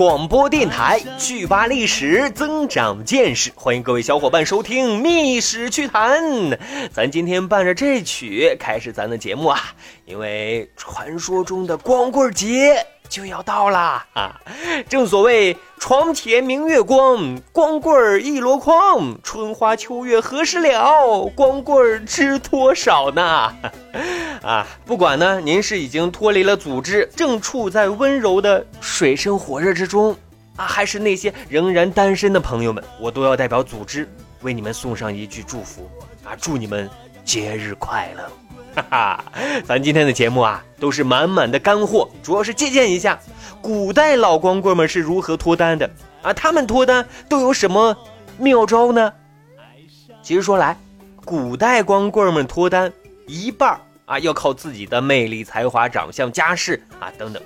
[0.00, 6.24] 广播电台，趣吧历史，增长见识，欢迎各位小伙伴收听《秘史趣谈》。
[6.90, 9.60] 咱今天伴着这曲开始咱的节目啊，
[10.06, 14.40] 因为传说中的光棍节就要到啦啊！
[14.88, 21.26] 正所谓床前明月光，光棍一箩筐，春花秋月何时了？
[21.34, 23.52] 光棍知多少呢？
[24.42, 30.16] 啊，不管呢，您是已经脱离了组织，正处在温柔的水深火热之中，
[30.54, 34.08] 啊，还是那些仍然单身的朋友们，我都要代表组织
[34.42, 35.90] 为你们送上一句祝福
[36.24, 36.88] 啊，祝你们
[37.24, 38.30] 节日快乐！
[38.74, 39.24] 哈哈，
[39.64, 43.18] 咱今天的节目啊，都是满满的干货，主要是借鉴一下
[43.60, 45.90] 古代老光棍们是如何脱单的
[46.22, 47.96] 啊，他们脱单都有什么
[48.38, 49.12] 妙招呢？
[50.22, 50.76] 其实说来，
[51.24, 52.92] 古代光棍们脱单
[53.26, 53.80] 一半。
[54.06, 57.40] 啊，要靠自己的魅力、才华、长相、家世啊等等。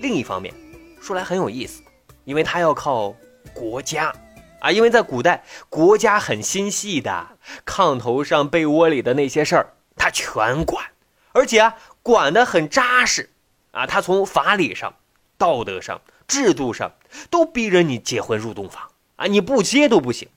[0.00, 0.52] 另一方面，
[1.00, 1.80] 说来很有意思，
[2.24, 3.14] 因为他要靠
[3.54, 4.12] 国家
[4.58, 7.28] 啊，因为在古代，国家很心细的，
[7.64, 9.66] 炕头上、被窝里的那些事儿，
[10.00, 10.86] 他全管，
[11.32, 13.28] 而且啊，管得很扎实
[13.72, 13.86] 啊。
[13.86, 14.94] 他从法理上、
[15.36, 16.92] 道德上、制度上
[17.28, 20.30] 都逼着你结婚入洞房啊，你不结都不行。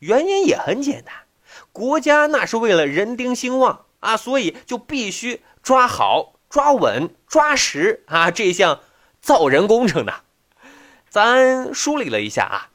[0.00, 1.14] 原因也很简单，
[1.70, 3.84] 国家那是为了人丁兴旺。
[4.00, 8.80] 啊，所以就必须抓好、抓稳、抓实啊这项
[9.20, 10.12] 造人工程呢。
[11.08, 12.68] 咱梳理了一下啊，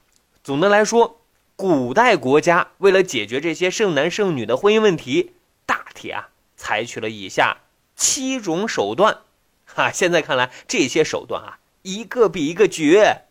[0.43, 1.21] 总的来说，
[1.55, 5.35] 古代国家为了解决这些剩男剩女的婚姻问题，
[5.71, 6.27] 大体啊
[6.57, 7.59] 采取了以下
[7.95, 9.21] 七种手段。
[9.73, 13.21] 哈，现在看来这些手段啊，一个比一个绝。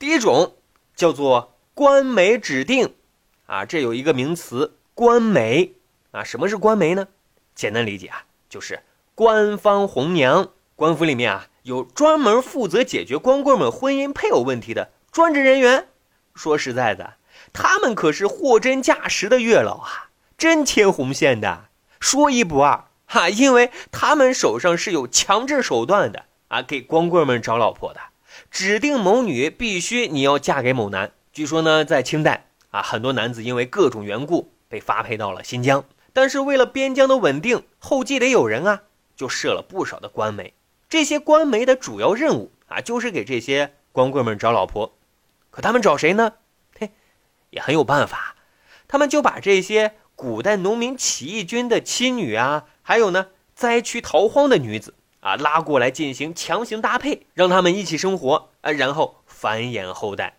[0.00, 0.56] 第一种
[0.96, 2.96] 叫做官媒指定，
[3.46, 5.74] 啊，这有一个名词官媒。
[6.10, 7.06] 啊，什么是官媒呢？
[7.54, 8.82] 简单理解啊，就是
[9.14, 10.50] 官方红娘。
[10.74, 15.86] 官府里面啊，有专门负责解决光棍们婚姻配偶问题的专职人员。
[16.34, 17.14] 说实在的，
[17.52, 20.10] 他们可是货真价实的月老啊，
[20.44, 21.68] 真牵红线的，
[21.98, 23.30] 说一不二哈。
[23.30, 28.00] 因为他们手上是有强制手段的啊，给光棍们找老婆的，
[28.50, 31.12] 指定某女必须你要嫁给某男。
[31.32, 35.82] 据说呢，在清代啊，很多男子因为各种缘故被发配到了新疆。
[36.12, 38.82] 但是为了边疆的稳定，后继得有人啊，
[39.16, 40.52] 就设了不少的官媒。
[40.90, 44.94] 这些官媒的主要任务啊，就是给这些光棍们找老婆。
[45.50, 46.34] 可他们找谁呢？
[46.78, 46.90] 嘿，
[47.48, 48.36] 也很有办法。
[48.86, 60.38] 他们就把这些古代农民起义军的妻女啊，还有呢灾区逃荒的女子啊，拉过来进行强行搭配，让他们一起生活啊，然后繁衍后代。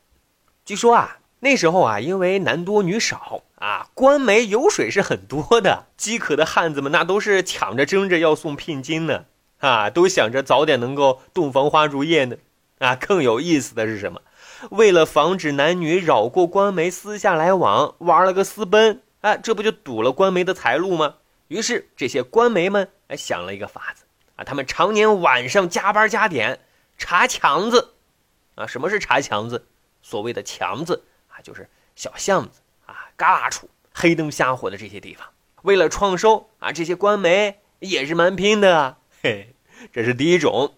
[0.63, 3.43] 据说啊，那时候啊，因为男多女少。
[3.55, 9.25] 啊，官媒油水是很多的，饥渴的汉子们那都是抢着争着要送聘金呢，
[9.59, 12.35] 啊，都想着早点能够洞房花烛夜呢。
[12.79, 14.21] 啊，更有意思的是什么？
[14.69, 21.15] 为了防止男女绕过官媒私下来往，玩了个私奔，啊，这不就堵了官媒的财路吗？
[21.47, 24.03] 于是这些官媒们哎想了一个法子，
[24.35, 26.59] 啊，他们常年晚上加班加点
[26.99, 27.95] 查墙子，
[28.53, 29.65] 啊，什么是查墙子？
[30.03, 33.09] 所谓的墙子啊，就是小巷子啊。
[33.17, 35.27] 旮旯处黑灯瞎火的这些地方，
[35.63, 38.99] 为了创收啊，这些官媒也是蛮拼的啊。
[39.23, 39.55] 嘿，
[39.91, 40.75] 这是第一种。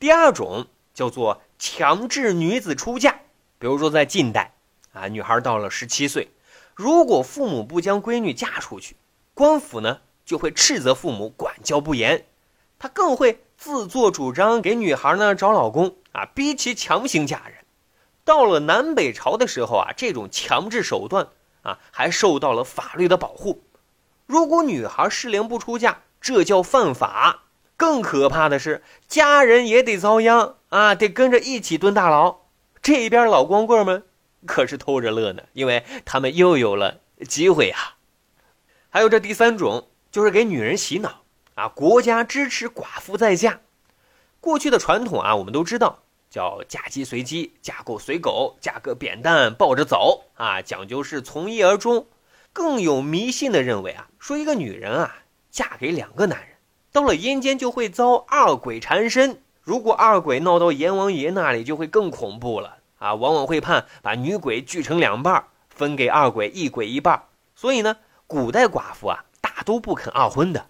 [0.00, 3.20] 第二种叫做强制女子出嫁。
[3.60, 4.54] 比如说在近代
[4.92, 6.30] 啊，女孩到了十七岁，
[6.80, 8.96] 如果父母不将闺女嫁出去，
[9.34, 12.24] 官府呢就会斥责父母管教不严，
[12.78, 17.56] 他更会自作主张给女孩呢找老公啊，逼其强行嫁人。
[18.24, 21.28] 到了南北朝的时候啊，这种强制手段。
[21.62, 23.62] 啊，还受到了法律的保护。
[24.24, 27.42] 如果女孩适龄不出嫁，这叫犯法。
[27.76, 32.38] 更可怕的是，家人也得遭殃啊，得跟着一起蹲大牢。
[32.80, 34.04] 这边老光棍们
[34.46, 37.96] 可是偷着乐呢，因为他们又有了机会啊。
[38.88, 41.22] 还有这第三种，就是给女人洗脑
[41.54, 43.60] 啊，国家支持寡妇再嫁。
[44.40, 46.00] 过去的传统啊，我们都知道。
[46.30, 52.06] 叫嫁鸡随鸡，嫁狗随狗，嫁个扁担抱着走啊，讲究是从一而终。
[52.52, 55.16] 更有迷信的认为啊，说一个女人啊，
[55.50, 56.56] 嫁给两个男人，
[56.92, 59.42] 到了阴间就会遭二鬼缠身。
[59.62, 63.14] 如果二鬼闹到阎王爷那里，就会更恐怖了啊！
[63.14, 67.24] 往往会判把女鬼锯成两半，分给二鬼一鬼一半。
[67.56, 70.68] 所以呢，古代寡妇啊，大都不肯二婚的。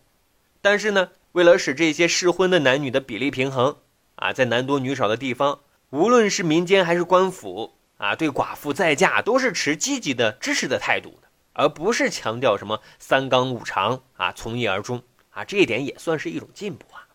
[0.63, 3.77] 但是呢，为了使这些适婚的男女的比例平衡
[4.15, 5.61] 啊，在男多女少的地方，
[5.91, 11.29] 无论是民间还是官府啊，对寡妇再嫁都是持积极的支持的态度的。
[11.53, 17.09] 而不是强调什么三纲五常啊，从一而终啊，这一点也算是一种进步啊。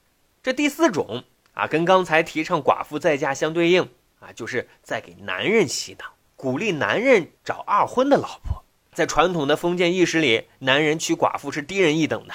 [0.43, 1.23] 这第四种
[1.53, 3.89] 啊，跟刚才提倡寡妇再嫁相对应
[4.25, 6.05] 啊，就是在给男人洗脑，
[6.35, 8.63] 鼓励男人找二婚的老婆。
[8.93, 12.33] 在传统的封建意识里，男人娶寡妇是低人一等的，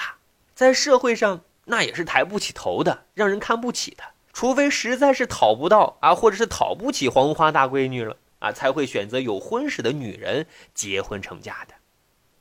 [0.53, 4.03] 在社会上那也是抬不起头的，让人看不起的。
[4.31, 11.73] 除非实在是讨不到啊，或者是讨不起黄花大闺女了啊，才会选择有婚史的女人结婚成家的。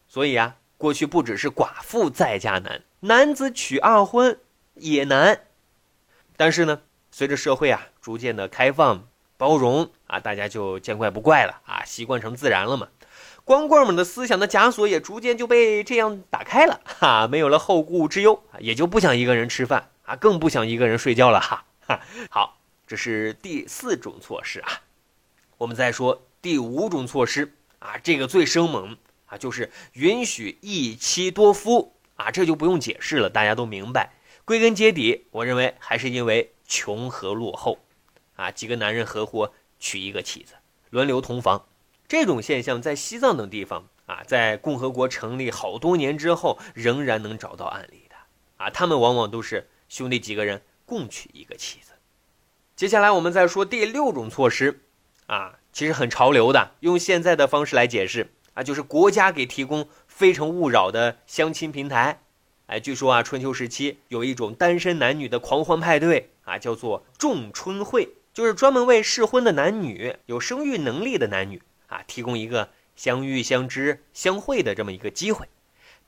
[0.06, 4.38] 所以啊，过去不只是寡妇再嫁难，男子娶二婚
[4.74, 5.46] 也难。
[6.36, 9.08] 但是呢，随着社会啊逐渐的开放
[9.40, 12.88] 包容啊，大家就见怪不怪了啊，习惯成自然了嘛。
[13.42, 21.64] 光棍们的思想的枷锁也逐渐就被这样打开了哈，没有了后顾之忧，也就不想一个人吃饭啊，更不想一个人睡觉了哈。
[22.28, 24.82] 好，这是第四种措施啊。
[25.56, 28.98] 我们再说第五种措施啊，这个最生猛。
[29.24, 34.10] 啊，就是允许一妻多夫啊，这就不用解释了，大家都明白。
[34.44, 37.78] 归根结底，我认为还是因为穷和落后，
[38.40, 40.54] 啊，几个男人合伙娶一个妻子，
[40.88, 41.66] 轮流同房，
[42.08, 48.16] 这种现象在西藏等地方啊，在共和国成立好多年之后，仍然能找到案例的。
[48.56, 51.92] 啊，他们往往都是兄弟几个人共娶一个妻子。
[52.74, 54.80] 接下来我们再说第六种措施，
[55.26, 58.32] 啊，其实很潮流的，用现在的方式来解释。
[58.54, 62.22] 啊，就是国家给提供非诚勿扰的相亲平台。
[62.66, 75.48] 哎，据说啊，春秋时期有一种单身男女的狂欢派对啊，叫做仲春会，就是专门为适婚的男女、有生育能力的男女啊，提供一个相遇、相知、相会的这么一个机会。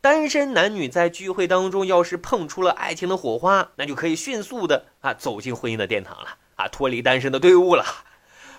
[0.01, 7.85] 单身男女在聚会当中，要是碰出了爱情的火花，那就可以迅速的啊走进婚姻的殿堂了啊，脱离单身的队伍了。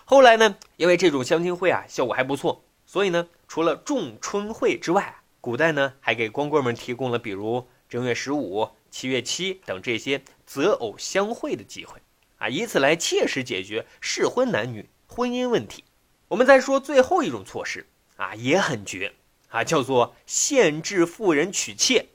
[0.05, 2.63] 后来呢，因为这种相亲会啊，效果还不错。
[2.85, 11.99] 所以呢，除了仲春会之外，古代呢还给光棍们提供了比如正月十五、七月七等这些择偶相会的机会，
[12.43, 15.85] 啊，以此来切实解决适婚男女婚姻问题。
[16.27, 17.87] 我们再说最后一种措施
[18.17, 19.13] 啊，也很绝
[19.47, 22.07] 啊，叫做限制妇人娶妾。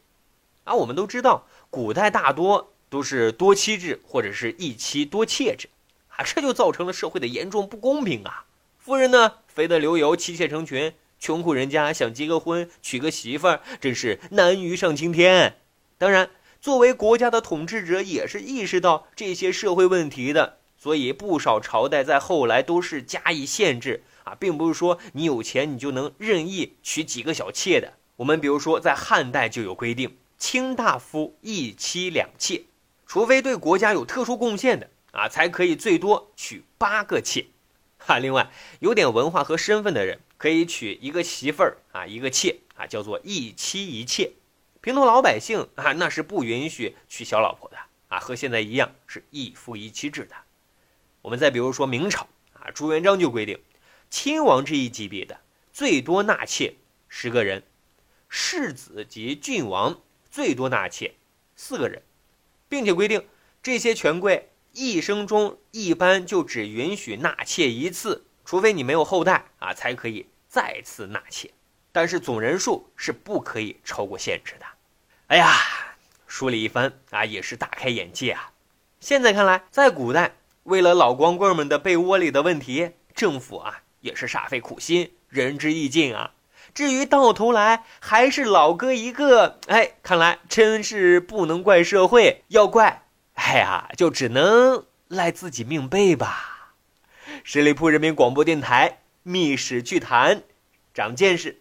[0.64, 5.70] 啊，我们都知道，古代大多都是多妻制或者是一妻多妾制，
[6.08, 8.44] 啊，这就造成了社会的严重不公平啊。
[8.76, 9.36] 夫人呢？
[9.46, 15.56] 肥得流油，妻妾成群，穷苦人家想结个婚，娶个媳妇儿，真是难于上青天。
[15.96, 16.28] 当然，
[16.60, 27.94] 作为国家的统治者，也是意识到这些社会问题的，所以不少朝代在后来都是加以限制啊，并不是说你有钱你就能任意娶几个小妾的。
[28.16, 32.62] 我们比如说，在汉代就有规定，卿大夫一妻两妾，
[33.06, 37.46] 除非对国家有特殊贡献的啊，才可以最多娶八个妾。
[38.06, 38.50] 啊，另外
[38.80, 44.32] 有点文化和身份的人可以娶一个媳妇儿啊，一个妾啊，叫做一妻一妾。
[44.80, 47.76] 平头老百姓啊，那是不允许娶小老婆的
[48.08, 50.36] 啊，和现在一样是一夫一妻制的。
[51.22, 53.60] 我们再比如说明朝啊，朱元璋就规定，
[54.08, 55.40] 亲王这一级别的
[55.72, 56.74] 最多纳妾
[57.08, 57.64] 十个人，
[58.28, 61.14] 世子及郡王最多纳妾
[61.56, 62.02] 四个人，
[62.68, 63.26] 并且规定
[63.62, 64.50] 这些权贵。
[64.72, 71.50] 一生中一般就只允许纳妾一次，除非你没有后代啊，才可以再次纳妾。
[71.92, 74.66] 但是总人数是不可以超过限制的。
[75.28, 75.52] 哎呀，
[76.26, 78.52] 说了一番啊，也是大开眼界啊。
[79.00, 80.32] 现在看来，在古代，
[80.64, 86.32] 为了老光棍们的被窝里的问题，政府啊也是煞费苦心，仁至义尽啊。
[86.74, 93.04] 至于到头来还是老哥一个，哎，看来真是不能怪社会，要怪。
[93.34, 96.74] 哎呀，就只能赖自己命背吧。
[97.44, 98.90] 十里铺人民广播电台
[99.22, 100.36] 《密史趣谈》，
[100.92, 101.60] 长见识，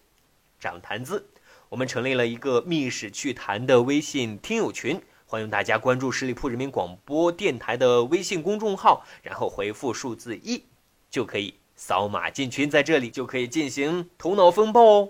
[0.60, 1.28] 长谈资。
[1.70, 10.64] 我们成立了一个《密室趣谈》的微信听友群，欢迎大家关注十里铺人民广播电台的微信公众号，然后回复数字一，
[11.10, 15.10] 就可以扫码进群，在这里就可以进行头脑风暴哦。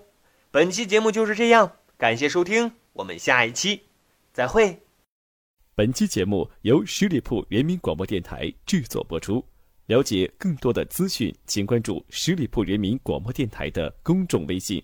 [0.49, 3.83] 本期节目就是这样，感谢收听，我们下一期
[4.33, 4.79] 再会。
[5.75, 9.45] 本期节目由十里铺人民广播电台制作播出。
[9.85, 14.83] 了解更多的资讯，请关注十里铺人民广播电台的公众微信